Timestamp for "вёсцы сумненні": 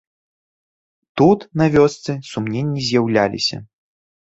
1.77-2.81